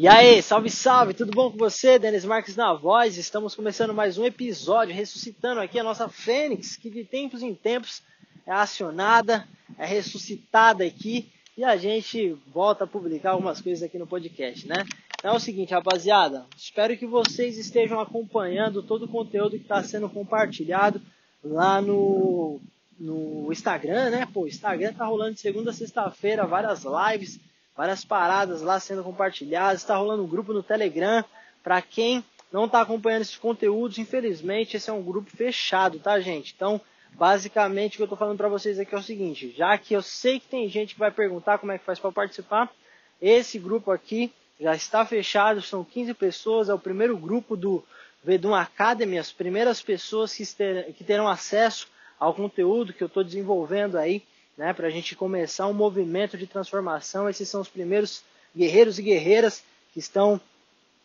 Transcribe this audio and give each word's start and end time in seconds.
E 0.00 0.08
aí, 0.08 0.40
salve, 0.40 0.70
salve, 0.70 1.12
tudo 1.12 1.30
bom 1.30 1.50
com 1.50 1.58
você? 1.58 1.98
Denis 1.98 2.24
Marques 2.24 2.56
na 2.56 2.72
voz, 2.72 3.18
estamos 3.18 3.54
começando 3.54 3.92
mais 3.92 4.16
um 4.16 4.24
episódio, 4.24 4.94
ressuscitando 4.94 5.60
aqui 5.60 5.78
a 5.78 5.84
nossa 5.84 6.08
Fênix, 6.08 6.74
que 6.74 6.88
de 6.88 7.04
tempos 7.04 7.42
em 7.42 7.54
tempos 7.54 8.02
é 8.46 8.50
acionada, 8.50 9.46
é 9.76 9.84
ressuscitada 9.84 10.84
aqui, 10.84 11.30
e 11.54 11.62
a 11.62 11.76
gente 11.76 12.34
volta 12.50 12.84
a 12.84 12.86
publicar 12.86 13.32
algumas 13.32 13.60
coisas 13.60 13.82
aqui 13.82 13.98
no 13.98 14.06
podcast, 14.06 14.66
né? 14.66 14.86
Então 15.18 15.34
é 15.34 15.36
o 15.36 15.38
seguinte, 15.38 15.74
rapaziada, 15.74 16.46
espero 16.56 16.96
que 16.96 17.04
vocês 17.04 17.58
estejam 17.58 18.00
acompanhando 18.00 18.82
todo 18.82 19.04
o 19.04 19.08
conteúdo 19.08 19.58
que 19.58 19.64
está 19.64 19.82
sendo 19.82 20.08
compartilhado 20.08 20.98
lá 21.44 21.78
no, 21.82 22.58
no 22.98 23.52
Instagram, 23.52 24.08
né? 24.08 24.26
Pô, 24.32 24.44
o 24.44 24.48
Instagram 24.48 24.94
tá 24.94 25.04
rolando 25.04 25.34
de 25.34 25.40
segunda 25.40 25.72
a 25.72 25.74
sexta-feira, 25.74 26.46
várias 26.46 26.84
lives, 26.84 27.38
várias 27.80 28.04
paradas 28.04 28.60
lá 28.60 28.78
sendo 28.78 29.02
compartilhadas, 29.02 29.80
está 29.80 29.96
rolando 29.96 30.22
um 30.22 30.28
grupo 30.28 30.52
no 30.52 30.62
Telegram. 30.62 31.24
Para 31.62 31.80
quem 31.80 32.22
não 32.52 32.66
está 32.66 32.82
acompanhando 32.82 33.22
esses 33.22 33.38
conteúdos, 33.38 33.96
infelizmente 33.96 34.76
esse 34.76 34.90
é 34.90 34.92
um 34.92 35.02
grupo 35.02 35.30
fechado, 35.30 35.98
tá, 35.98 36.20
gente? 36.20 36.52
Então, 36.54 36.78
basicamente 37.12 37.94
o 37.94 37.96
que 37.96 38.02
eu 38.02 38.04
estou 38.04 38.18
falando 38.18 38.36
para 38.36 38.50
vocês 38.50 38.78
aqui 38.78 38.94
é 38.94 38.98
o 38.98 39.02
seguinte: 39.02 39.54
já 39.56 39.78
que 39.78 39.94
eu 39.94 40.02
sei 40.02 40.38
que 40.38 40.46
tem 40.46 40.68
gente 40.68 40.92
que 40.92 41.00
vai 41.00 41.10
perguntar 41.10 41.56
como 41.56 41.72
é 41.72 41.78
que 41.78 41.84
faz 41.86 41.98
para 41.98 42.12
participar, 42.12 42.70
esse 43.18 43.58
grupo 43.58 43.90
aqui 43.90 44.30
já 44.60 44.74
está 44.74 45.06
fechado, 45.06 45.62
são 45.62 45.82
15 45.82 46.12
pessoas, 46.12 46.68
é 46.68 46.74
o 46.74 46.78
primeiro 46.78 47.16
grupo 47.16 47.56
do 47.56 47.82
Vedum 48.22 48.54
Academy, 48.54 49.16
as 49.16 49.32
primeiras 49.32 49.80
pessoas 49.80 50.34
que, 50.34 51.02
terão 51.02 51.26
acesso 51.26 51.88
ao 52.18 52.34
conteúdo 52.34 52.92
que 52.92 53.02
eu 53.02 53.06
estou 53.06 53.24
desenvolvendo 53.24 53.96
aí 53.96 54.22
né, 54.56 54.72
para 54.72 54.86
a 54.86 54.90
gente 54.90 55.16
começar 55.16 55.66
um 55.66 55.72
movimento 55.72 56.36
de 56.36 56.46
transformação. 56.46 57.28
Esses 57.28 57.48
são 57.48 57.60
os 57.60 57.68
primeiros 57.68 58.22
guerreiros 58.56 58.98
e 58.98 59.02
guerreiras 59.02 59.62
que 59.92 59.98
estão 59.98 60.40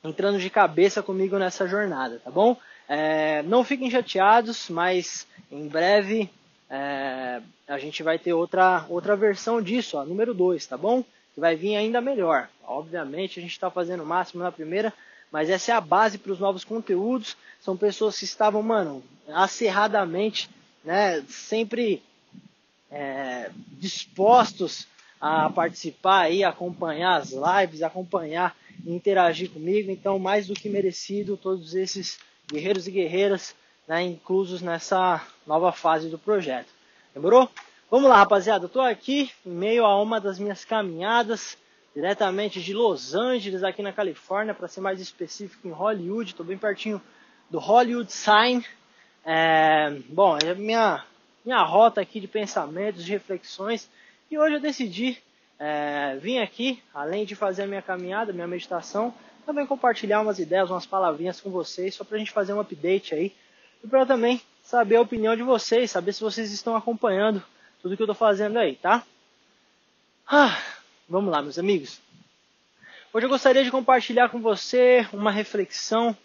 entrando 0.03 0.40
de 0.40 0.49
cabeça 0.49 1.02
comigo 1.02 1.38
nessa 1.38 1.67
jornada, 1.67 2.19
tá 2.23 2.30
bom? 2.30 2.56
É, 2.88 3.42
não 3.44 3.64
fiquem 3.64 3.89
chateados, 3.89 4.69
mas 4.69 5.25
em 5.52 5.67
breve 5.67 6.30
é, 6.69 7.42
a 7.67 7.78
gente 7.80 8.03
vai 8.03 8.19
ter 8.19 8.34
outra, 8.34 8.86
outra 8.89 9.16
versão 9.16 9.62
disso, 9.62 9.97
ó, 9.97 10.06
número 10.06 10.34
2, 10.34 10.66
tá 10.67 10.78
bom? 10.78 11.03
Que 11.34 11.39
vai 11.39 11.56
vir 11.56 11.75
ainda 11.75 12.00
melhor. 12.02 12.47
Obviamente 12.67 13.39
a 13.39 13.41
gente 13.41 13.52
está 13.52 13.72
fazendo 13.72 14.03
o 14.03 14.06
máximo 14.06 14.44
na 14.44 14.52
primeira, 14.52 14.94
mas 15.31 15.50
essa 15.50 15.72
é 15.72 15.75
a 15.75 15.81
base 15.81 16.17
para 16.17 16.31
os 16.31 16.39
novos 16.39 16.64
conteúdos. 16.64 17.36
São 17.59 17.75
pessoas 17.75 18.17
que 18.17 18.25
estavam, 18.25 18.62
mano, 18.62 19.03
acerradamente, 19.28 20.50
né, 20.84 21.23
sempre 21.28 22.02
é, 22.95 23.51
dispostos 23.71 24.88
a 25.19 25.49
participar 25.49 26.31
e 26.31 26.45
acompanhar 26.45 27.17
as 27.17 27.31
lives, 27.31 27.83
acompanhar 27.83 28.55
e 28.85 28.93
interagir 28.93 29.51
comigo. 29.51 29.91
Então, 29.91 30.17
mais 30.17 30.47
do 30.47 30.53
que 30.53 30.69
merecido, 30.69 31.35
todos 31.35 31.75
esses 31.75 32.17
guerreiros 32.47 32.88
e 32.88 32.91
guerreiras 32.91 33.53
né, 33.85 34.01
inclusos 34.01 34.61
nessa 34.61 35.21
nova 35.45 35.73
fase 35.73 36.09
do 36.09 36.17
projeto. 36.17 36.69
Demorou? 37.13 37.49
Vamos 37.91 38.09
lá, 38.09 38.17
rapaziada. 38.17 38.63
Eu 38.63 38.67
estou 38.67 38.81
aqui 38.81 39.29
em 39.45 39.51
meio 39.51 39.85
a 39.85 40.01
uma 40.01 40.19
das 40.21 40.39
minhas 40.39 40.63
caminhadas, 40.63 41.57
diretamente 41.93 42.61
de 42.61 42.73
Los 42.73 43.13
Angeles, 43.13 43.61
aqui 43.63 43.81
na 43.81 43.91
Califórnia, 43.91 44.53
para 44.53 44.69
ser 44.69 44.81
mais 44.81 45.01
específico, 45.01 45.67
em 45.67 45.71
Hollywood. 45.71 46.31
Estou 46.31 46.45
bem 46.45 46.57
pertinho 46.57 47.01
do 47.49 47.59
Hollywood 47.59 48.11
Sign. 48.11 48.66
É, 49.25 49.97
bom, 50.09 50.38
é 50.38 50.53
minha 50.55 51.03
minha 51.45 51.61
rota 51.61 52.01
aqui 52.01 52.19
de 52.19 52.27
pensamentos, 52.27 53.05
de 53.05 53.11
reflexões. 53.11 53.88
E 54.31 54.38
hoje 54.38 54.55
eu 54.55 54.59
decidi 54.59 55.21
é, 55.59 56.17
vir 56.19 56.39
aqui, 56.39 56.81
além 56.93 57.23
de 57.23 57.35
fazer 57.35 57.63
a 57.63 57.67
minha 57.67 57.81
caminhada, 57.81 58.33
minha 58.33 58.47
meditação, 58.47 59.13
também 59.45 59.67
compartilhar 59.67 60.21
umas 60.21 60.39
ideias, 60.39 60.71
umas 60.71 60.88
palavrinhas 60.88 61.39
com 61.39 61.51
vocês, 61.51 61.93
só 61.93 62.03
para 62.03 62.16
a 62.16 62.19
gente 62.19 62.31
fazer 62.31 62.53
um 62.53 62.59
update 62.59 63.13
aí. 63.13 63.31
E 63.83 63.88
para 63.88 64.05
também 64.05 64.41
saber 64.63 64.95
a 64.95 65.01
opinião 65.01 65.35
de 65.35 65.43
vocês, 65.43 65.91
saber 65.91 66.13
se 66.13 66.22
vocês 66.22 66.51
estão 66.51 66.75
acompanhando 66.75 67.44
tudo 67.79 67.95
que 67.95 68.01
eu 68.01 68.05
estou 68.05 68.16
fazendo 68.16 68.57
aí, 68.57 68.75
tá? 68.75 69.03
Ah, 70.28 70.59
vamos 71.07 71.31
lá, 71.31 71.44
meus 71.44 71.59
amigos. 71.59 72.01
Hoje 73.13 73.28
eu 73.28 73.29
gostaria 73.29 73.63
de 73.63 73.69
compartilhar 73.69 74.29
com 74.29 74.41
você 74.41 75.07
uma 75.13 75.31
reflexão 75.31 76.17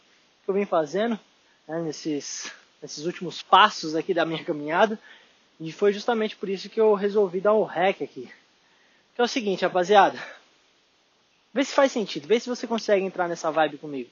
que 0.43 0.51
eu 0.51 0.55
vim 0.55 0.65
fazendo 0.65 1.21
né, 1.69 1.83
nesses 1.83 2.51
nesses 2.81 3.05
últimos 3.05 3.43
passos 3.43 3.95
aqui 3.95 4.15
da 4.15 4.25
minha 4.25 4.45
caminhada. 4.45 4.99
E 5.59 5.71
foi 5.73 5.93
justamente 5.93 6.37
por 6.37 6.49
isso 6.49 6.69
que 6.69 6.81
eu 6.81 6.95
resolvi 6.95 7.41
dar 7.41 7.55
um 7.55 7.65
hack 7.65 8.03
aqui. 8.03 8.31
Que 9.15 9.21
é 9.21 9.25
o 9.25 9.29
seguinte, 9.29 9.65
rapaziada. 9.65 10.19
Vê 11.53 11.65
se 11.65 11.75
faz 11.75 11.93
sentido, 11.93 12.29
vê 12.29 12.39
se 12.39 12.49
você 12.49 12.67
consegue 12.67 13.05
entrar 13.05 13.29
nessa 13.29 13.51
vibe 13.51 13.79
comigo. 13.79 14.11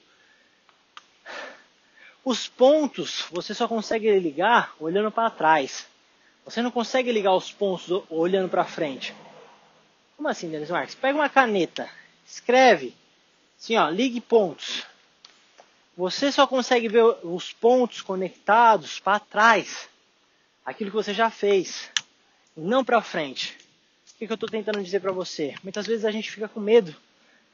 Os 2.23 2.47
pontos 2.47 3.25
você 3.31 3.53
só 3.53 3.67
consegue 3.67 4.19
ligar 4.19 4.75
olhando 4.79 5.09
para 5.09 5.29
trás. 5.29 5.87
Você 6.45 6.61
não 6.61 6.69
consegue 6.69 7.11
ligar 7.11 7.33
os 7.33 7.51
pontos 7.51 8.03
olhando 8.09 8.49
para 8.49 8.65
frente. 8.65 9.15
Como 10.17 10.27
assim, 10.27 10.49
Denis 10.49 10.69
Marques? 10.69 10.95
Pega 10.95 11.17
uma 11.17 11.29
caneta, 11.29 11.89
escreve 12.25 12.93
assim, 13.57 13.77
ó, 13.77 13.89
ligue 13.89 14.21
pontos. 14.21 14.83
Você 15.99 16.31
só 16.31 16.47
consegue 16.47 16.87
ver 16.87 17.03
os 17.23 17.51
pontos 17.51 18.01
conectados 18.01 19.01
para 19.01 19.19
trás, 19.19 19.89
aquilo 20.65 20.89
que 20.89 20.95
você 20.95 21.13
já 21.13 21.29
fez, 21.29 21.91
não 22.55 22.85
para 22.85 23.01
frente. 23.01 23.57
O 24.15 24.17
que, 24.17 24.25
que 24.25 24.31
eu 24.31 24.35
estou 24.35 24.47
tentando 24.47 24.81
dizer 24.81 25.01
para 25.01 25.11
você? 25.11 25.55
Muitas 25.61 25.85
vezes 25.85 26.05
a 26.05 26.11
gente 26.11 26.31
fica 26.31 26.47
com 26.47 26.61
medo 26.61 26.95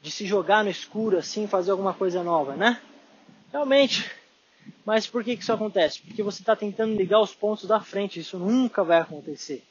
de 0.00 0.12
se 0.12 0.24
jogar 0.24 0.62
no 0.62 0.70
escuro 0.70 1.18
assim, 1.18 1.48
fazer 1.48 1.72
alguma 1.72 1.92
coisa 1.92 2.22
nova, 2.22 2.54
né? 2.54 2.80
Realmente. 3.50 4.08
Mas 4.84 5.08
por 5.08 5.24
que, 5.24 5.36
que 5.36 5.42
isso 5.42 5.52
acontece? 5.52 6.00
Porque 6.02 6.22
você 6.22 6.40
está 6.40 6.54
tentando 6.54 6.94
ligar 6.94 7.18
os 7.18 7.34
pontos 7.34 7.66
da 7.66 7.80
frente. 7.80 8.20
Isso 8.20 8.38
nunca 8.38 8.84
vai 8.84 9.00
acontecer. 9.00 9.64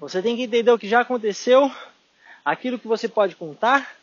Você 0.00 0.22
tem 0.22 0.36
que 0.36 0.44
entender 0.44 0.70
o 0.70 0.78
que 0.78 0.88
já 0.88 1.02
aconteceu, 1.02 1.70
aquilo 2.42 2.78
que 2.78 2.88
você 2.88 3.10
pode 3.10 3.36
contar 3.36 3.94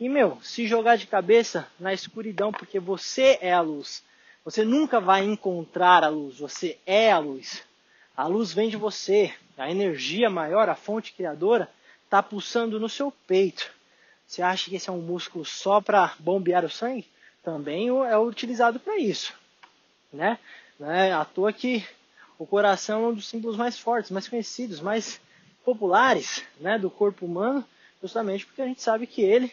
e, 0.00 0.08
meu, 0.08 0.38
se 0.42 0.66
jogar 0.66 0.96
de 0.96 1.06
cabeça 1.06 1.68
na 1.78 1.92
escuridão, 1.92 2.50
porque 2.50 2.80
você 2.80 3.38
é 3.42 3.52
a 3.52 3.60
luz. 3.60 4.02
Você 4.42 4.64
nunca 4.64 4.98
vai 4.98 5.22
encontrar 5.22 6.02
a 6.02 6.08
luz, 6.08 6.38
você 6.38 6.78
é 6.86 7.12
a 7.12 7.18
luz. 7.18 7.62
A 8.16 8.26
luz 8.26 8.50
vem 8.50 8.70
de 8.70 8.78
você. 8.78 9.34
A 9.58 9.70
energia 9.70 10.30
maior, 10.30 10.70
a 10.70 10.74
fonte 10.74 11.12
criadora, 11.12 11.70
está 12.06 12.22
pulsando 12.22 12.80
no 12.80 12.88
seu 12.88 13.12
peito. 13.26 13.70
Você 14.26 14.40
acha 14.40 14.70
que 14.70 14.76
esse 14.76 14.88
é 14.88 14.92
um 14.92 15.02
músculo 15.02 15.44
só 15.44 15.82
para 15.82 16.14
bombear 16.18 16.64
o 16.64 16.70
sangue? 16.70 17.06
Também 17.42 17.88
é 17.88 18.16
utilizado 18.16 18.80
para 18.80 18.96
isso. 18.96 19.34
Né? 20.10 20.38
Não 20.78 20.90
é 20.90 21.12
à 21.12 21.26
toa 21.26 21.52
que 21.52 21.86
o 22.38 22.46
coração 22.46 23.04
é 23.04 23.08
um 23.08 23.14
dos 23.14 23.28
símbolos 23.28 23.58
mais 23.58 23.78
fortes, 23.78 24.10
mais 24.10 24.26
conhecidos, 24.26 24.80
mais 24.80 25.20
populares 25.62 26.42
né, 26.58 26.78
do 26.78 26.88
corpo 26.88 27.26
humano, 27.26 27.62
justamente 28.00 28.46
porque 28.46 28.62
a 28.62 28.66
gente 28.66 28.80
sabe 28.80 29.06
que 29.06 29.20
ele 29.20 29.52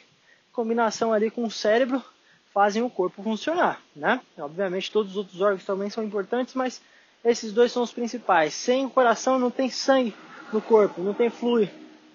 combinação 0.58 1.14
ali 1.14 1.30
com 1.30 1.44
o 1.44 1.52
cérebro 1.52 2.04
fazem 2.52 2.82
o 2.82 2.90
corpo 2.90 3.22
funcionar, 3.22 3.80
né? 3.96 4.20
Obviamente 4.40 4.92
todos 4.92 5.12
os 5.12 5.18
outros 5.18 5.40
órgãos 5.40 5.64
também 5.64 5.88
são 5.88 6.04
importantes, 6.04 6.56
mas 6.56 6.82
esses 7.24 7.54
dois 7.54 7.72
são 7.72 7.84
os 7.84 7.92
principais. 7.92 8.56
Sem 8.56 8.84
o 8.84 8.90
coração 8.90 9.38
não 9.38 9.52
tem 9.52 9.70
sangue 9.70 10.16
no 10.52 10.60
corpo, 10.60 11.00
não 11.04 11.14
tem 11.14 11.30
flui, 11.30 11.70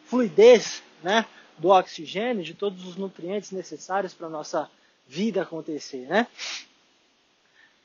fluidez, 0.06 0.82
né? 1.04 1.24
Do 1.56 1.68
oxigênio, 1.68 2.42
de 2.42 2.52
todos 2.52 2.84
os 2.84 2.96
nutrientes 2.96 3.52
necessários 3.52 4.12
para 4.12 4.26
a 4.26 4.30
nossa 4.30 4.68
vida 5.06 5.42
acontecer, 5.42 6.08
né? 6.08 6.26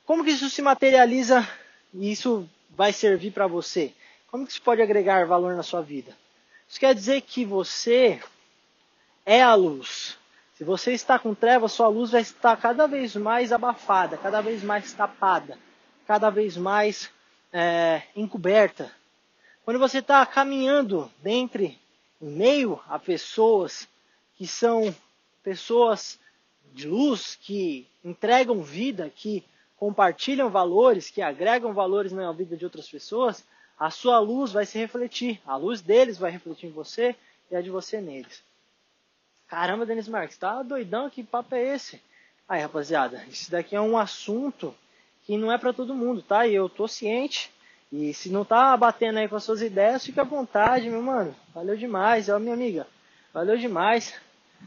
Como 0.04 0.24
que 0.24 0.30
isso 0.30 0.50
se 0.50 0.60
materializa 0.60 1.48
e 1.94 2.10
isso 2.10 2.48
vai 2.70 2.92
servir 2.92 3.30
para 3.30 3.46
você? 3.46 3.92
Como 4.28 4.44
que 4.44 4.50
isso 4.50 4.62
pode 4.62 4.82
agregar 4.82 5.24
valor 5.24 5.54
na 5.54 5.62
sua 5.62 5.82
vida? 5.82 6.16
Isso 6.68 6.80
quer 6.80 6.96
dizer 6.96 7.20
que 7.20 7.44
você 7.44 8.20
é 9.24 9.40
a 9.40 9.54
luz. 9.54 10.17
Se 10.58 10.64
você 10.64 10.92
está 10.92 11.20
com 11.20 11.36
trevas, 11.36 11.70
sua 11.70 11.86
luz 11.86 12.10
vai 12.10 12.20
estar 12.20 12.56
cada 12.56 12.88
vez 12.88 13.14
mais 13.14 13.52
abafada, 13.52 14.16
cada 14.16 14.40
vez 14.40 14.60
mais 14.60 14.92
tapada, 14.92 15.56
cada 16.04 16.30
vez 16.30 16.56
mais 16.56 17.08
é, 17.52 18.02
encoberta. 18.16 18.90
Quando 19.64 19.78
você 19.78 19.98
está 19.98 20.26
caminhando 20.26 21.08
dentre, 21.22 21.78
em 22.20 22.28
meio 22.28 22.80
a 22.88 22.98
pessoas 22.98 23.88
que 24.34 24.48
são 24.48 24.92
pessoas 25.44 26.18
de 26.72 26.88
luz, 26.88 27.38
que 27.40 27.86
entregam 28.04 28.60
vida, 28.60 29.08
que 29.14 29.44
compartilham 29.76 30.50
valores, 30.50 31.08
que 31.08 31.22
agregam 31.22 31.72
valores 31.72 32.10
na 32.10 32.32
vida 32.32 32.56
de 32.56 32.64
outras 32.64 32.88
pessoas, 32.88 33.44
a 33.78 33.92
sua 33.92 34.18
luz 34.18 34.50
vai 34.50 34.66
se 34.66 34.76
refletir. 34.76 35.40
A 35.46 35.54
luz 35.54 35.80
deles 35.80 36.18
vai 36.18 36.32
refletir 36.32 36.66
em 36.66 36.72
você 36.72 37.14
e 37.48 37.54
a 37.54 37.60
de 37.60 37.70
você 37.70 38.00
neles. 38.00 38.47
Caramba, 39.48 39.86
Denis 39.86 40.08
Marques, 40.08 40.36
tá 40.36 40.62
doidão? 40.62 41.08
Que 41.08 41.22
papo 41.22 41.54
é 41.54 41.74
esse? 41.74 42.00
Aí, 42.46 42.60
rapaziada, 42.60 43.24
isso 43.30 43.50
daqui 43.50 43.74
é 43.74 43.80
um 43.80 43.96
assunto 43.96 44.74
que 45.24 45.36
não 45.36 45.50
é 45.50 45.58
para 45.58 45.72
todo 45.72 45.94
mundo, 45.94 46.22
tá? 46.22 46.46
E 46.46 46.54
eu 46.54 46.68
tô 46.68 46.86
ciente. 46.86 47.50
E 47.90 48.12
se 48.12 48.28
não 48.28 48.44
tá 48.44 48.76
batendo 48.76 49.18
aí 49.18 49.28
com 49.28 49.36
as 49.36 49.44
suas 49.44 49.62
ideias, 49.62 50.04
fica 50.04 50.20
à 50.20 50.24
vontade, 50.24 50.90
meu 50.90 51.02
mano. 51.02 51.34
Valeu 51.54 51.76
demais, 51.76 52.28
ó, 52.28 52.38
minha 52.38 52.54
amiga. 52.54 52.86
Valeu 53.32 53.56
demais. 53.56 54.14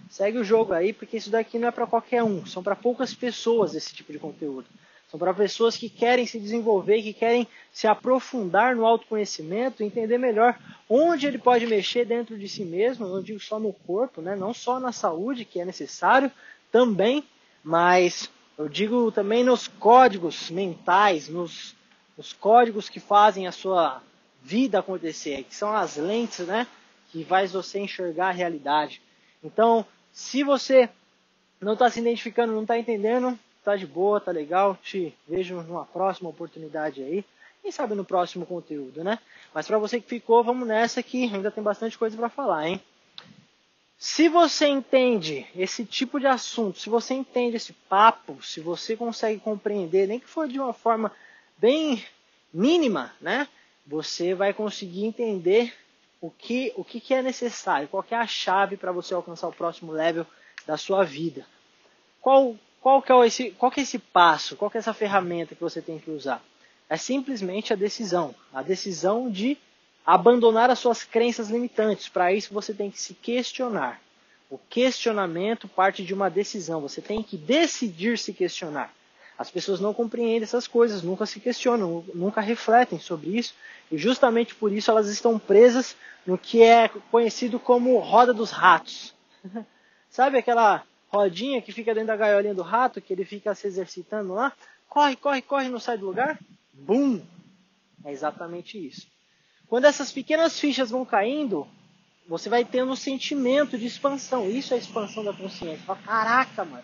segue 0.10 0.39
o 0.39 0.44
jogo 0.44 0.74
aí, 0.74 0.94
porque 0.94 1.18
isso 1.18 1.30
daqui 1.30 1.60
não 1.60 1.68
é 1.68 1.72
para 1.72 1.86
qualquer 1.86 2.24
um, 2.24 2.45
são 2.45 2.63
para 2.63 2.75
poucas 2.75 3.13
pessoas 3.13 3.75
esse 3.75 3.94
tipo 3.94 4.12
de 4.12 4.18
conteúdo. 4.19 4.66
São 5.12 5.19
para 5.19 5.34
pessoas 5.34 5.75
que 5.75 5.90
querem 5.90 6.25
se 6.25 6.40
desenvolver, 6.40 7.02
que 7.02 7.12
querem 7.12 7.46
se 7.69 7.86
aprofundar 7.86 8.78
no 8.78 8.86
autoconhecimento, 8.86 9.84
entender 9.84 10.18
melhor 10.18 10.58
onde 10.88 11.28
ele 11.28 11.38
pode 11.38 11.68
mexer 11.68 12.06
dentro 12.06 12.38
de 12.38 12.48
si 12.48 12.63
mesmo, 12.63 13.06
não 13.06 13.22
digo 13.22 13.38
só 13.38 13.60
no 13.60 13.74
corpo, 13.74 14.22
né? 14.22 14.38
não 14.38 14.54
só 14.54 14.80
na 14.80 14.94
saúde, 14.94 15.44
que 15.44 15.60
é 15.60 15.66
necessário 15.66 16.31
também, 16.72 17.25
mas 17.62 18.31
eu 18.58 18.69
digo 18.69 19.12
também 19.12 19.44
nos 19.44 19.68
códigos 19.68 20.50
mentais, 20.50 21.28
nos, 21.28 21.75
nos 22.18 22.31
códigos 22.31 22.88
que 22.88 23.02
fazem 23.02 23.48
a 23.48 23.52
sua 23.52 24.02
vida 24.42 24.80
acontecer, 24.80 25.44
que 25.44 25.54
são 25.54 25.75
as 25.75 25.98
lentes 25.98 26.48
né? 26.48 26.66
que 27.12 27.25
faz 27.25 27.52
você 27.52 27.80
enxergar 27.80 28.30
a 28.30 28.31
realidade. 28.31 29.02
Então, 29.44 29.86
se 30.14 30.42
você 30.42 30.90
não 31.60 31.74
está 31.74 31.90
se 31.90 32.00
identificando, 32.00 32.54
não 32.54 32.62
está 32.62 32.80
entendendo, 32.80 33.38
tá 33.63 33.75
de 33.75 33.86
boa, 33.86 34.19
tá 34.19 34.31
legal. 34.31 34.78
Te 34.81 35.16
vejo 35.28 35.62
numa 35.62 35.86
próxima 35.86 36.30
oportunidade 36.30 37.02
aí. 37.02 37.25
Quem 37.62 37.72
sabe 37.72 37.94
no 37.94 38.04
próximo 38.04 38.46
conteúdo, 38.46 39.04
né? 39.04 39.19
Mas 39.54 39.68
para 39.68 39.78
você 39.78 40.02
que 40.02 40.08
ficou, 40.08 40.44
vamos 40.44 40.68
nessa 40.68 41.04
que 41.04 41.24
ainda 41.24 41.52
tem 41.52 41.63
bastante 41.63 41.98
coisa 41.98 42.18
para 42.18 42.30
falar, 42.30 42.68
hein? 42.68 42.81
Se 43.98 44.28
você 44.28 44.66
entende 44.68 45.46
esse 45.56 45.86
tipo 45.86 46.19
de 46.19 46.25
assunto, 46.25 46.80
se 46.80 46.90
você 46.90 47.13
entende 47.13 47.58
esse 47.58 47.72
papo, 47.72 48.42
se 48.42 48.60
você 48.60 48.98
consegue 48.98 49.40
compreender, 49.40 50.07
nem 50.07 50.19
que 50.19 50.28
for 50.28 50.48
de 50.48 50.60
uma 50.60 50.74
forma 50.74 51.12
bem 51.56 52.04
mínima, 52.52 53.14
né? 53.22 53.48
Você 53.86 54.34
vai 54.34 54.54
conseguir 54.54 55.06
entender 55.06 55.72
o 56.19 56.31
que, 56.31 56.74
o 56.75 56.84
que, 56.84 57.00
que 57.00 57.14
é 57.14 57.22
necessário, 57.22 57.88
qual 57.88 58.04
é 58.10 58.16
a 58.16 58.25
chave 58.25 58.75
para 58.75 58.92
você 58.92 59.14
alcançar 59.14 59.48
o 59.48 59.54
próximo 59.54 59.92
level 59.92 60.25
da 60.66 60.78
sua 60.78 61.04
vida. 61.04 61.46
Qual, 62.19 62.56
qual 62.81 63.00
que, 63.00 63.12
é 63.12 63.28
esse, 63.28 63.51
qual 63.51 63.72
que 63.72 63.80
é 63.80 63.83
esse 63.83 64.00
passo? 64.00 64.56
Qual 64.56 64.69
que 64.69 64.78
é 64.78 64.80
essa 64.80 64.94
ferramenta 64.94 65.54
que 65.54 65.62
você 65.62 65.81
tem 65.81 66.00
que 66.00 66.10
usar? 66.10 66.44
É 66.89 66.98
simplesmente 66.98 67.72
a 67.72 67.75
decisão. 67.75 68.33
A 68.51 68.63
decisão 68.63 69.30
de 69.30 69.56
abandonar 70.04 70.72
as 70.72 70.80
suas 70.80 71.04
crenças 71.04 71.50
limitantes. 71.50 72.10
Para 72.10 72.33
isso 72.33 72.51
você 72.51 72.74
tem 72.74 72.89
que 72.89 73.00
se 73.00 73.13
questionar. 73.13 74.01
O 74.50 74.57
questionamento 74.57 75.68
parte 75.68 76.04
de 76.04 76.12
uma 76.12 76.28
decisão. 76.28 76.81
Você 76.81 77.01
tem 77.01 77.22
que 77.22 77.38
decidir 77.38 78.18
se 78.18 78.33
questionar. 78.33 78.92
As 79.38 79.51
pessoas 79.51 79.80
não 79.80 79.94
compreendem 79.94 80.44
essas 80.44 80.68
coisas, 80.68 81.04
nunca 81.04 81.25
se 81.25 81.39
questionam, 81.39 82.04
nunca 82.13 82.42
refletem 82.42 83.00
sobre 83.00 83.38
isso, 83.39 83.56
e 83.92 83.98
justamente 83.98 84.54
por 84.54 84.72
isso 84.72 84.92
elas 84.92 85.07
estão 85.07 85.39
presas 85.39 85.95
no 86.28 86.38
que 86.38 86.62
é 86.62 86.89
conhecido 87.10 87.60
como 87.60 87.98
roda 87.98 88.33
dos 88.33 88.51
ratos. 88.51 89.16
Sabe 90.12 90.38
aquela 90.38 90.83
rodinha 91.12 91.62
que 91.62 91.72
fica 91.72 91.94
dentro 91.94 92.08
da 92.08 92.16
gaiolinha 92.16 92.54
do 92.54 92.62
rato, 92.62 93.02
que 93.02 93.12
ele 93.13 93.25
fica 93.25 93.54
se 93.54 93.68
exercitando 93.68 94.34
lá. 94.34 94.54
Corre, 94.88 95.16
corre, 95.16 95.42
corre, 95.42 95.69
não 95.69 95.80
sai 95.80 95.98
do 95.98 96.06
lugar. 96.06 96.40
Bum! 96.74 97.22
É 98.04 98.12
exatamente 98.12 98.84
isso. 98.84 99.08
Quando 99.68 99.86
essas 99.86 100.12
pequenas 100.12 100.60
fichas 100.60 100.90
vão 100.90 101.06
caindo, 101.06 101.68
você 102.28 102.50
vai 102.50 102.66
tendo 102.66 102.92
um 102.92 102.96
sentimento 102.96 103.78
de 103.78 103.86
expansão. 103.86 104.50
Isso 104.50 104.74
é 104.74 104.78
expansão 104.78 105.24
da 105.24 105.34
consciência. 105.34 105.86
Fala, 105.86 106.00
caraca, 106.00 106.66
mano. 106.66 106.84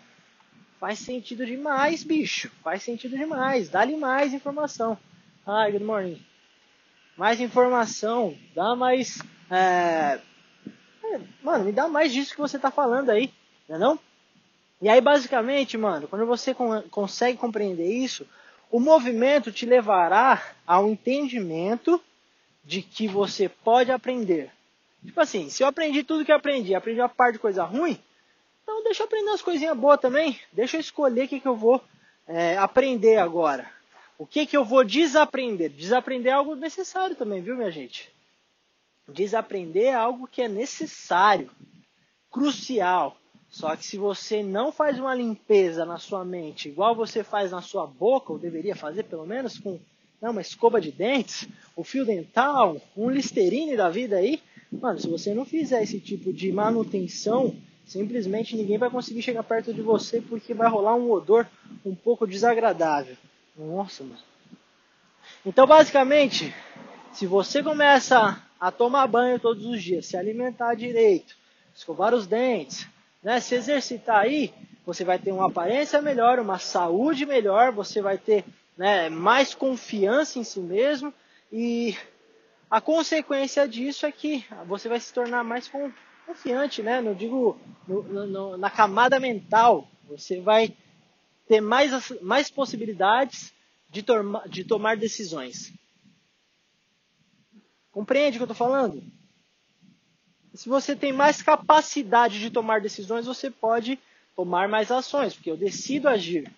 Faz 0.79 0.99
sentido 0.99 1.45
demais, 1.45 2.03
bicho. 2.03 2.51
Faz 2.63 2.83
sentido 2.83 3.17
demais. 3.17 3.69
Dá-lhe 3.69 3.97
mais 3.97 4.33
informação. 4.33 4.97
Hi, 5.47 5.71
good 5.71 5.83
morning. 5.83 6.21
Mais 7.17 7.39
informação. 7.41 8.37
Dá 8.53 8.75
mais. 8.75 9.19
É... 9.49 10.19
Mano, 11.41 11.65
me 11.65 11.71
dá 11.71 11.87
mais 11.87 12.13
disso 12.13 12.35
que 12.35 12.41
você 12.41 12.59
tá 12.59 12.69
falando 12.69 13.09
aí. 13.09 13.33
Não 13.67 13.75
é 13.75 13.79
não? 13.79 13.99
E 14.81 14.87
aí, 14.87 15.01
basicamente, 15.01 15.77
mano, 15.77 16.07
quando 16.07 16.25
você 16.25 16.55
consegue 16.91 17.37
compreender 17.37 17.89
isso, 17.89 18.27
o 18.69 18.79
movimento 18.79 19.51
te 19.51 19.65
levará 19.65 20.53
ao 20.65 20.87
entendimento 20.87 22.01
de 22.63 22.81
que 22.81 23.07
você 23.07 23.49
pode 23.49 23.91
aprender. 23.91 24.51
Tipo 25.03 25.21
assim, 25.21 25.49
se 25.49 25.63
eu 25.63 25.67
aprendi 25.67 26.03
tudo 26.03 26.25
que 26.25 26.31
eu 26.31 26.35
aprendi, 26.35 26.75
aprendi 26.75 26.99
uma 26.99 27.09
parte 27.09 27.33
de 27.33 27.39
coisa 27.39 27.63
ruim, 27.63 27.97
então 28.61 28.83
deixa 28.83 29.01
eu 29.01 29.07
aprender 29.07 29.29
umas 29.29 29.41
coisinhas 29.41 29.77
boas 29.77 29.99
também. 29.99 30.37
Deixa 30.51 30.75
eu 30.75 30.81
escolher 30.81 31.25
o 31.25 31.27
que, 31.27 31.39
que 31.39 31.47
eu 31.47 31.55
vou 31.55 31.81
é, 32.27 32.57
aprender 32.57 33.17
agora. 33.17 33.71
O 34.17 34.25
que, 34.25 34.45
que 34.45 34.57
eu 34.57 34.65
vou 34.65 34.83
desaprender? 34.83 35.69
Desaprender 35.69 36.33
é 36.33 36.35
algo 36.35 36.55
necessário 36.55 37.15
também, 37.15 37.41
viu, 37.41 37.55
minha 37.55 37.71
gente? 37.71 38.11
Desaprender 39.07 39.85
é 39.85 39.93
algo 39.93 40.27
que 40.27 40.41
é 40.41 40.49
necessário, 40.49 41.49
crucial. 42.29 43.15
Só 43.57 43.75
que 43.75 43.83
se 43.83 43.97
você 43.97 44.43
não 44.43 44.71
faz 44.71 44.99
uma 44.99 45.15
limpeza 45.15 45.83
na 45.83 45.97
sua 45.97 46.23
mente, 46.23 46.69
igual 46.69 46.93
você 46.93 47.23
faz 47.23 47.49
na 47.49 47.59
sua 47.59 47.87
boca, 47.87 48.31
ou 48.31 48.37
deveria 48.37 48.75
fazer 48.75 49.01
pelo 49.05 49.25
menos 49.25 49.57
com 49.57 49.79
não, 50.21 50.29
uma 50.29 50.41
escova 50.41 50.79
de 50.79 50.91
dentes, 50.91 51.47
o 51.75 51.83
fio 51.83 52.05
dental, 52.05 52.79
um 52.95 53.09
listerine 53.09 53.75
da 53.75 53.89
vida 53.89 54.17
aí, 54.17 54.39
mano, 54.71 54.99
se 54.99 55.09
você 55.09 55.33
não 55.33 55.43
fizer 55.43 55.81
esse 55.81 55.99
tipo 55.99 56.31
de 56.31 56.51
manutenção, 56.51 57.55
simplesmente 57.83 58.55
ninguém 58.55 58.77
vai 58.77 58.91
conseguir 58.91 59.23
chegar 59.23 59.41
perto 59.41 59.73
de 59.73 59.81
você 59.81 60.21
porque 60.21 60.53
vai 60.53 60.69
rolar 60.69 60.93
um 60.93 61.09
odor 61.09 61.47
um 61.83 61.95
pouco 61.95 62.27
desagradável. 62.27 63.17
Nossa, 63.57 64.03
mano. 64.03 64.21
Então, 65.43 65.65
basicamente, 65.65 66.53
se 67.11 67.25
você 67.25 67.63
começa 67.63 68.39
a 68.59 68.71
tomar 68.71 69.07
banho 69.07 69.39
todos 69.39 69.65
os 69.65 69.81
dias, 69.81 70.05
se 70.05 70.15
alimentar 70.15 70.75
direito, 70.75 71.35
escovar 71.75 72.13
os 72.13 72.27
dentes, 72.27 72.87
né, 73.27 73.41
se 73.41 73.55
exercitar 73.55 74.21
aí, 74.21 74.53
você 74.85 75.03
vai 75.03 75.19
ter 75.19 75.33
uma 75.33 75.47
aparência 75.47 76.01
melhor, 76.01 76.39
uma 76.39 76.59
saúde 76.59 77.25
melhor, 77.25 77.73
você 77.73 78.01
vai 78.01 78.17
ter 78.17 78.45
né, 78.77 79.09
mais 79.09 79.53
confiança 79.53 80.39
em 80.39 80.45
si 80.45 80.61
mesmo 80.61 81.13
e 81.51 81.93
a 82.71 82.79
consequência 82.79 83.67
disso 83.67 84.05
é 84.05 84.13
que 84.13 84.45
você 84.65 84.87
vai 84.87 84.97
se 84.97 85.13
tornar 85.13 85.43
mais 85.43 85.69
confiante, 86.25 86.81
né? 86.81 87.01
Não 87.01 87.13
digo 87.13 87.59
no, 87.85 88.01
no, 88.03 88.57
na 88.57 88.69
camada 88.69 89.19
mental, 89.19 89.89
você 90.07 90.39
vai 90.39 90.73
ter 91.49 91.59
mais, 91.59 91.91
mais 92.21 92.49
possibilidades 92.49 93.53
de, 93.89 94.03
torma, 94.03 94.41
de 94.47 94.63
tomar 94.63 94.95
decisões. 94.95 95.73
Compreende 97.91 98.37
o 98.37 98.39
que 98.39 98.43
eu 98.43 98.53
estou 98.53 98.67
falando? 98.67 99.03
Se 100.57 100.67
você 100.67 100.95
tem 100.95 101.13
mais 101.13 101.41
capacidade 101.43 102.39
de 102.39 102.49
tomar 102.49 102.81
decisões, 102.81 103.27
você 103.27 103.51
pode 103.51 103.99
tomar 104.35 104.67
mais 104.67 104.91
ações, 104.91 105.35
porque 105.35 105.51
eu 105.51 105.55
decido 105.55 106.09
agir. 106.09 106.51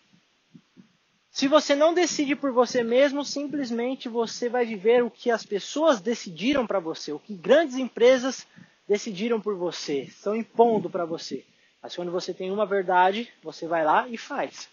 Se 1.29 1.50
você 1.50 1.75
não 1.75 1.94
decide 1.94 2.34
por 2.34 2.53
você 2.53 2.82
mesmo, 2.82 3.25
simplesmente 3.25 4.08
você 4.08 4.48
vai 4.48 4.65
viver 4.65 5.03
o 5.03 5.12
que 5.12 5.29
as 5.29 5.46
pessoas 5.46 6.00
decidiram 6.00 6.65
para 6.65 6.79
você, 6.79 7.12
o 7.12 7.20
que 7.20 7.34
grandes 7.34 7.75
empresas 7.75 8.48
decidiram 8.88 9.39
por 9.41 9.56
você, 9.56 10.03
estão 10.03 10.34
impondo 10.34 10.89
para 10.89 11.03
você. 11.03 11.46
Mas 11.84 11.94
quando 11.94 12.12
você 12.12 12.34
tem 12.34 12.51
uma 12.51 12.65
verdade, 12.65 13.29
você 13.44 13.68
vai 13.68 13.84
lá 13.84 14.08
e 14.08 14.18
faz. 14.18 14.70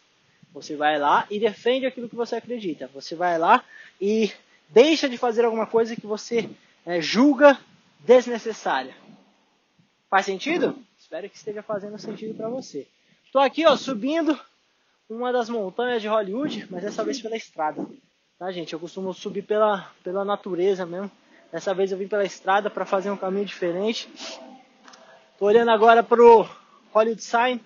Você 0.54 0.76
vai 0.76 1.00
lá 1.00 1.26
e 1.28 1.40
defende 1.40 1.84
aquilo 1.84 2.08
que 2.08 2.16
você 2.16 2.36
acredita. 2.36 2.88
Você 2.94 3.16
vai 3.16 3.38
lá 3.38 3.64
e 4.00 4.30
deixa 4.68 5.08
de 5.08 5.18
fazer 5.18 5.44
alguma 5.44 5.66
coisa 5.66 5.96
que 5.96 6.06
você 6.06 6.48
é, 6.84 7.00
julga 7.00 7.58
desnecessária. 7.98 9.05
Faz 10.08 10.26
sentido? 10.26 10.78
Espero 10.98 11.28
que 11.28 11.36
esteja 11.36 11.62
fazendo 11.62 11.98
sentido 11.98 12.34
para 12.34 12.48
você. 12.48 12.86
Estou 13.24 13.40
aqui, 13.40 13.66
ó, 13.66 13.76
subindo 13.76 14.38
uma 15.08 15.32
das 15.32 15.48
montanhas 15.48 16.00
de 16.00 16.08
Hollywood, 16.08 16.66
mas 16.70 16.82
dessa 16.82 17.04
vez 17.04 17.20
pela 17.20 17.36
estrada. 17.36 17.84
Tá, 18.38 18.50
gente? 18.52 18.72
Eu 18.72 18.80
costumo 18.80 19.12
subir 19.12 19.42
pela, 19.42 19.90
pela 20.04 20.24
natureza 20.24 20.86
mesmo. 20.86 21.10
Dessa 21.50 21.74
vez 21.74 21.90
eu 21.90 21.98
vim 21.98 22.06
pela 22.06 22.24
estrada 22.24 22.68
para 22.70 22.84
fazer 22.84 23.10
um 23.10 23.16
caminho 23.16 23.46
diferente. 23.46 24.08
Estou 25.32 25.48
olhando 25.48 25.70
agora 25.70 26.02
pro 26.02 26.48
Hollywood 26.92 27.22
Sign, 27.22 27.60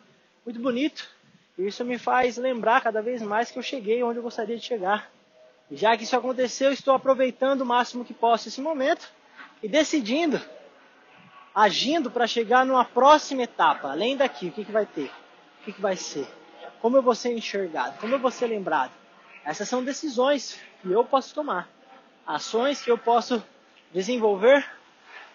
muito 0.44 0.60
bonito. 0.60 1.08
E 1.58 1.66
isso 1.66 1.84
me 1.84 1.98
faz 1.98 2.36
lembrar 2.36 2.80
cada 2.82 3.02
vez 3.02 3.20
mais 3.20 3.50
que 3.50 3.58
eu 3.58 3.62
cheguei 3.62 4.02
onde 4.02 4.18
eu 4.18 4.22
gostaria 4.22 4.56
de 4.56 4.64
chegar. 4.64 5.10
E 5.70 5.76
já 5.76 5.96
que 5.96 6.04
isso 6.04 6.16
aconteceu, 6.16 6.72
estou 6.72 6.94
aproveitando 6.94 7.60
o 7.60 7.66
máximo 7.66 8.04
que 8.04 8.14
posso 8.14 8.48
esse 8.48 8.60
momento 8.60 9.10
e 9.62 9.68
decidindo 9.68 10.40
agindo 11.54 12.10
para 12.10 12.26
chegar 12.26 12.64
numa 12.64 12.84
próxima 12.84 13.42
etapa, 13.42 13.90
além 13.90 14.16
daqui, 14.16 14.48
o 14.48 14.52
que, 14.52 14.64
que 14.64 14.72
vai 14.72 14.86
ter? 14.86 15.10
O 15.60 15.64
que, 15.64 15.72
que 15.72 15.80
vai 15.80 15.96
ser? 15.96 16.26
Como 16.80 16.96
eu 16.96 17.02
vou 17.02 17.14
ser 17.14 17.36
enxergado? 17.36 17.98
Como 17.98 18.14
eu 18.14 18.18
vou 18.18 18.30
ser 18.30 18.46
lembrado? 18.46 18.92
Essas 19.44 19.68
são 19.68 19.84
decisões 19.84 20.60
que 20.80 20.90
eu 20.90 21.04
posso 21.04 21.34
tomar, 21.34 21.68
ações 22.26 22.80
que 22.80 22.90
eu 22.90 22.96
posso 22.96 23.42
desenvolver 23.92 24.64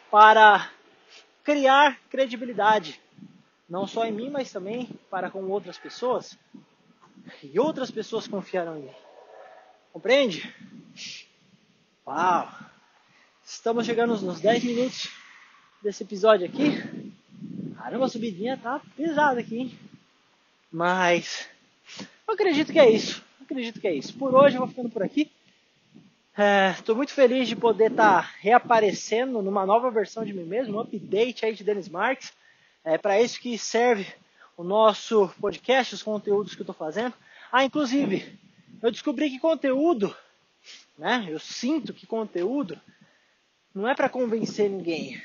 para 0.09 0.69
criar 1.43 1.99
credibilidade, 2.09 3.01
não 3.69 3.85
só 3.85 4.05
em 4.05 4.11
mim, 4.11 4.29
mas 4.29 4.51
também 4.51 4.89
para 5.09 5.29
com 5.29 5.43
outras 5.49 5.77
pessoas. 5.77 6.37
E 7.43 7.59
outras 7.59 7.91
pessoas 7.91 8.27
confiarão 8.27 8.77
em 8.77 8.83
mim. 8.83 8.95
Compreende? 9.91 10.53
Uau! 12.07 12.47
Estamos 13.43 13.85
chegando 13.85 14.19
nos 14.19 14.39
10 14.39 14.63
minutos 14.63 15.24
desse 15.85 16.01
episódio 16.01 16.47
aqui. 16.47 16.81
Caramba, 17.77 18.05
a 18.05 18.09
subidinha 18.09 18.57
tá 18.57 18.81
pesada 18.97 19.39
aqui, 19.39 19.59
hein? 19.59 19.79
Mas 20.71 21.47
eu 22.27 22.33
acredito 22.33 22.71
que 22.71 22.79
é 22.79 22.89
isso. 22.89 23.23
Acredito 23.39 23.79
que 23.79 23.87
é 23.87 23.93
isso. 23.93 24.15
Por 24.15 24.33
hoje 24.33 24.55
eu 24.55 24.61
vou 24.61 24.67
ficando 24.67 24.89
por 24.89 25.03
aqui. 25.03 25.31
Estou 26.75 26.95
é, 26.95 26.97
muito 26.97 27.13
feliz 27.13 27.47
de 27.47 27.55
poder 27.55 27.91
estar 27.91 28.23
tá 28.23 28.31
reaparecendo 28.39 29.43
numa 29.43 29.63
nova 29.63 29.91
versão 29.91 30.25
de 30.25 30.33
mim 30.33 30.43
mesmo, 30.43 30.75
um 30.75 30.79
update 30.79 31.45
aí 31.45 31.53
de 31.53 31.63
Denis 31.63 31.87
Marques. 31.87 32.33
É 32.83 32.97
para 32.97 33.21
isso 33.21 33.39
que 33.39 33.55
serve 33.55 34.07
o 34.57 34.63
nosso 34.63 35.29
podcast, 35.39 35.93
os 35.93 36.01
conteúdos 36.01 36.55
que 36.55 36.61
eu 36.61 36.63
estou 36.63 36.75
fazendo. 36.75 37.13
Ah, 37.51 37.63
inclusive, 37.63 38.39
eu 38.81 38.89
descobri 38.89 39.29
que 39.29 39.37
conteúdo, 39.37 40.15
né? 40.97 41.27
Eu 41.29 41.37
sinto 41.37 41.93
que 41.93 42.07
conteúdo 42.07 42.75
não 43.73 43.87
é 43.87 43.93
para 43.93 44.09
convencer 44.09 44.67
ninguém. 44.67 45.21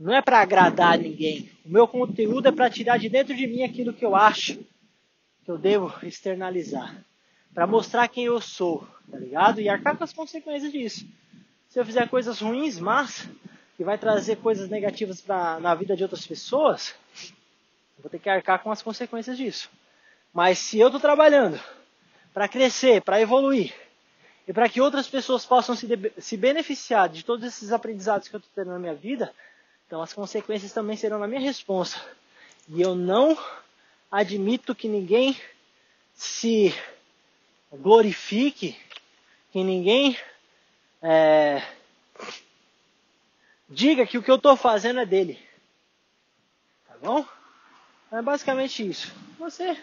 Não 0.00 0.14
é 0.14 0.22
para 0.22 0.40
agradar 0.40 0.96
ninguém. 0.96 1.52
O 1.62 1.68
meu 1.68 1.86
conteúdo 1.86 2.48
é 2.48 2.52
para 2.52 2.70
tirar 2.70 2.98
de 2.98 3.06
dentro 3.10 3.36
de 3.36 3.46
mim 3.46 3.62
aquilo 3.62 3.92
que 3.92 4.02
eu 4.02 4.16
acho 4.16 4.56
que 5.44 5.50
eu 5.50 5.58
devo 5.58 5.94
externalizar. 6.02 7.04
Para 7.52 7.66
mostrar 7.66 8.08
quem 8.08 8.24
eu 8.24 8.40
sou, 8.40 8.88
tá 9.10 9.18
ligado? 9.18 9.60
E 9.60 9.68
arcar 9.68 9.98
com 9.98 10.02
as 10.02 10.12
consequências 10.14 10.72
disso. 10.72 11.06
Se 11.68 11.78
eu 11.78 11.84
fizer 11.84 12.08
coisas 12.08 12.40
ruins, 12.40 12.80
mas 12.80 13.28
que 13.76 13.84
vai 13.84 13.98
trazer 13.98 14.36
coisas 14.36 14.70
negativas 14.70 15.20
pra, 15.20 15.60
na 15.60 15.74
vida 15.74 15.94
de 15.94 16.02
outras 16.02 16.26
pessoas, 16.26 16.94
vou 17.98 18.10
ter 18.10 18.20
que 18.20 18.30
arcar 18.30 18.62
com 18.62 18.72
as 18.72 18.80
consequências 18.80 19.36
disso. 19.36 19.70
Mas 20.32 20.58
se 20.58 20.78
eu 20.78 20.88
estou 20.88 21.00
trabalhando 21.00 21.60
para 22.32 22.48
crescer, 22.48 23.02
para 23.02 23.20
evoluir, 23.20 23.74
e 24.48 24.52
para 24.52 24.68
que 24.68 24.80
outras 24.80 25.06
pessoas 25.06 25.44
possam 25.44 25.76
se, 25.76 25.86
se 26.18 26.36
beneficiar 26.38 27.08
de 27.08 27.22
todos 27.22 27.44
esses 27.44 27.70
aprendizados 27.70 28.28
que 28.28 28.34
eu 28.34 28.38
estou 28.38 28.52
tendo 28.54 28.72
na 28.72 28.78
minha 28.78 28.94
vida, 28.94 29.32
então 29.90 30.00
as 30.00 30.12
consequências 30.12 30.72
também 30.72 30.96
serão 30.96 31.18
na 31.18 31.26
minha 31.26 31.40
resposta. 31.40 32.00
E 32.68 32.80
eu 32.80 32.94
não 32.94 33.36
admito 34.08 34.72
que 34.72 34.86
ninguém 34.86 35.36
se 36.14 36.72
glorifique, 37.72 38.78
que 39.50 39.64
ninguém 39.64 40.16
é, 41.02 41.60
diga 43.68 44.06
que 44.06 44.16
o 44.16 44.22
que 44.22 44.30
eu 44.30 44.36
estou 44.36 44.54
fazendo 44.54 45.00
é 45.00 45.04
dele. 45.04 45.44
Tá 46.86 46.94
bom? 47.02 47.26
É 48.12 48.22
basicamente 48.22 48.88
isso. 48.88 49.12
Você 49.40 49.76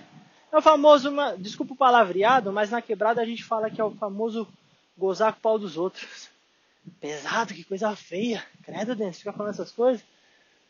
é 0.54 0.58
o 0.58 0.62
famoso, 0.62 1.12
desculpa 1.38 1.74
o 1.74 1.78
palavreado, 1.78 2.54
mas 2.54 2.72
na 2.72 2.82
quebrada 2.82 3.22
a 3.22 3.26
gente 3.26 3.44
fala 3.44 3.70
que 3.70 3.82
é 3.82 3.84
o 3.84 3.92
famoso 3.92 4.48
gozar 4.98 5.34
com 5.34 5.40
o 5.40 5.42
pau 5.42 5.60
dos 5.60 5.76
outros. 5.76 6.30
Pesado, 7.00 7.54
que 7.54 7.64
coisa 7.64 7.96
feia. 7.96 8.46
Credo, 8.64 8.96
Denis, 8.96 9.18
fica 9.18 9.34
falando 9.34 9.54
essas 9.54 9.72
coisas. 9.72 10.04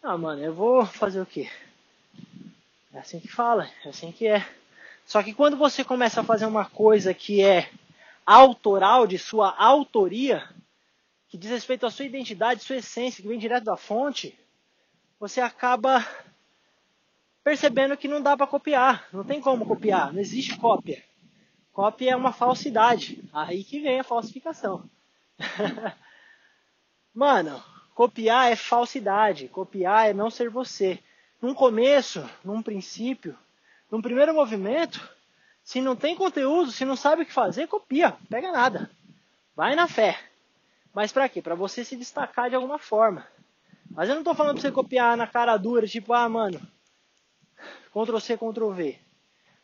Ah, 0.02 0.18
mano, 0.18 0.42
eu 0.44 0.54
vou 0.54 0.86
fazer 0.86 1.22
o 1.22 1.26
quê? 1.26 1.50
É 2.94 3.00
assim 3.00 3.20
que 3.20 3.28
fala, 3.28 3.70
é 3.86 3.90
assim 3.90 4.12
que 4.12 4.28
é. 4.28 4.48
Só 5.06 5.22
que 5.24 5.34
quando 5.34 5.56
você 5.56 5.84
começa 5.84 6.22
a 6.22 6.24
fazer 6.24 6.46
uma 6.46 6.66
coisa 6.66 7.14
que 7.14 7.42
é 7.42 7.70
autoral, 8.26 9.08
de 9.08 9.18
sua 9.18 9.56
autoria, 9.58 10.48
que 11.30 11.38
diz 11.38 11.50
respeito 11.52 11.86
à 11.86 11.92
sua 11.92 12.06
identidade, 12.06 12.64
sua 12.64 12.78
essência, 12.78 13.22
que 13.22 13.28
vem 13.28 13.40
direto 13.40 13.64
da 13.64 13.78
fonte, 13.78 14.38
você 15.20 15.40
acaba 15.40 16.06
percebendo 17.44 17.96
que 17.96 18.08
não 18.08 18.22
dá 18.22 18.36
para 18.36 18.48
copiar. 18.48 19.08
Não 19.14 19.24
tem 19.24 19.40
como 19.40 19.66
copiar, 19.66 20.12
não 20.12 20.20
existe 20.20 20.58
cópia. 20.58 21.04
Cópia 21.72 22.12
é 22.12 22.16
uma 22.16 22.34
falsidade. 22.34 23.24
Aí 23.32 23.64
que 23.64 23.80
vem 23.80 24.00
a 24.00 24.04
falsificação. 24.04 24.90
Mano, 27.18 27.64
copiar 27.96 28.52
é 28.52 28.56
falsidade. 28.56 29.48
Copiar 29.48 30.08
é 30.08 30.14
não 30.14 30.30
ser 30.30 30.52
você. 30.52 31.00
Num 31.42 31.52
começo, 31.52 32.24
num 32.46 32.62
princípio, 32.62 33.36
num 33.90 34.00
primeiro 34.00 34.36
movimento, 34.36 35.02
se 35.64 35.82
não 35.82 35.96
tem 35.96 36.16
conteúdo, 36.16 36.72
se 36.72 36.86
não 36.86 36.96
sabe 36.96 37.24
o 37.24 37.26
que 37.26 37.34
fazer, 37.34 37.66
copia, 37.66 38.16
pega 38.30 38.52
nada. 38.52 38.92
Vai 39.56 39.76
na 39.76 39.88
fé. 39.88 40.16
Mas 40.94 41.12
para 41.12 41.28
quê? 41.28 41.42
Para 41.42 41.56
você 41.56 41.84
se 41.84 41.96
destacar 41.96 42.52
de 42.52 42.56
alguma 42.56 42.78
forma. 42.78 43.28
Mas 43.90 44.10
eu 44.10 44.14
não 44.14 44.22
estou 44.22 44.36
falando 44.36 44.60
para 44.60 44.62
você 44.62 44.72
copiar 44.72 45.18
na 45.18 45.26
cara 45.26 45.58
dura, 45.58 45.88
tipo, 45.88 46.14
ah, 46.14 46.30
mano, 46.30 46.62
Ctrl 47.92 48.20
C, 48.20 48.38
Ctrl 48.38 48.70
V. 48.74 49.00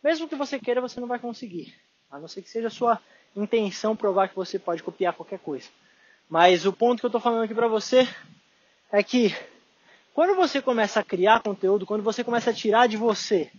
Mesmo 0.03 0.27
que 0.27 0.35
você 0.35 0.59
queira, 0.59 0.81
você 0.81 0.99
não 0.99 1.07
vai 1.07 1.19
conseguir. 1.19 1.71
A 2.09 2.17
não 2.17 2.27
ser 2.27 2.41
que 2.41 2.49
seja 2.49 2.69
a 2.69 2.71
sua 2.71 2.99
intenção 3.35 3.95
provar 3.95 4.29
que 4.29 4.35
você 4.35 4.57
pode 4.57 4.81
copiar 4.81 5.13
qualquer 5.13 5.37
coisa. 5.37 5.69
Mas 6.29 6.65
o 6.65 6.73
ponto 6.73 6.99
que 6.99 7.05
eu 7.05 7.09
estou 7.09 7.21
falando 7.21 7.43
aqui 7.43 7.53
para 7.53 7.67
você 7.67 8.07
é 8.91 9.03
que 9.03 9.35
quando 10.13 10.35
você 10.35 10.61
começa 10.61 10.99
a 10.99 11.03
criar 11.03 11.41
conteúdo, 11.41 11.85
quando 11.85 12.03
você 12.03 12.23
começa 12.23 12.51
a 12.51 12.53
tirar 12.53 12.87
de 12.87 12.97
você 12.97 13.51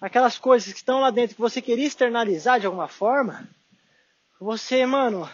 aquelas 0.00 0.38
coisas 0.38 0.70
que 0.72 0.78
estão 0.78 1.00
lá 1.00 1.10
dentro 1.10 1.34
que 1.34 1.40
você 1.40 1.62
queria 1.62 1.86
externalizar 1.86 2.60
de 2.60 2.66
alguma 2.66 2.88
forma, 2.88 3.48
você, 4.38 4.84
mano, 4.84 5.26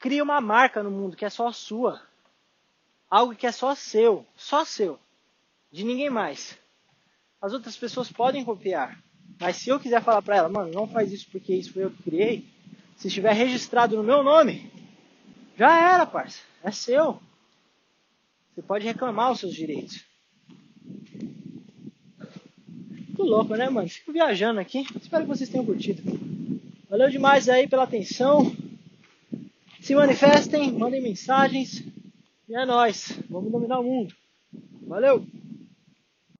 cria 0.00 0.22
uma 0.22 0.40
marca 0.40 0.82
no 0.82 0.90
mundo 0.90 1.16
que 1.16 1.24
é 1.24 1.30
só 1.30 1.52
sua. 1.52 2.02
Algo 3.08 3.36
que 3.36 3.46
é 3.46 3.52
só 3.52 3.74
seu, 3.76 4.26
só 4.36 4.64
seu 4.64 4.98
de 5.70 5.84
ninguém 5.84 6.10
mais. 6.10 6.58
As 7.40 7.52
outras 7.52 7.76
pessoas 7.76 8.10
podem 8.10 8.44
copiar, 8.44 8.98
mas 9.40 9.56
se 9.56 9.70
eu 9.70 9.78
quiser 9.78 10.02
falar 10.02 10.22
para 10.22 10.36
ela, 10.36 10.48
mano, 10.48 10.72
não 10.72 10.88
faz 10.88 11.12
isso 11.12 11.28
porque 11.30 11.54
isso 11.54 11.72
foi 11.72 11.84
eu 11.84 11.90
que 11.90 12.02
criei, 12.02 12.48
se 12.96 13.08
estiver 13.08 13.32
registrado 13.32 13.96
no 13.96 14.02
meu 14.02 14.22
nome, 14.22 14.70
já 15.56 15.94
era, 15.94 16.06
parça, 16.06 16.40
é 16.62 16.70
seu. 16.70 17.20
Você 18.54 18.62
pode 18.62 18.84
reclamar 18.84 19.32
os 19.32 19.40
seus 19.40 19.54
direitos. 19.54 20.04
Muito 22.88 23.22
louco, 23.22 23.54
né, 23.54 23.68
mano? 23.68 23.88
Fico 23.88 24.12
viajando 24.12 24.60
aqui. 24.60 24.86
Espero 25.00 25.24
que 25.24 25.28
vocês 25.28 25.48
tenham 25.48 25.64
curtido. 25.66 26.02
Valeu 26.88 27.10
demais 27.10 27.48
aí 27.48 27.68
pela 27.68 27.84
atenção. 27.84 28.54
Se 29.80 29.94
manifestem, 29.94 30.72
mandem 30.72 31.02
mensagens. 31.02 31.82
E 32.48 32.54
é 32.54 32.64
nóis. 32.64 33.18
Vamos 33.28 33.50
dominar 33.50 33.80
o 33.80 33.84
mundo. 33.84 34.14
Valeu! 34.86 35.26